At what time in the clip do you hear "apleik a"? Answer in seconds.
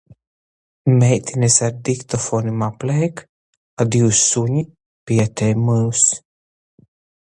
2.69-3.83